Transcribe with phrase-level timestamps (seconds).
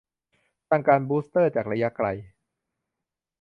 [0.69, 2.07] สั่งการบูสเตอร์จากระยะไกล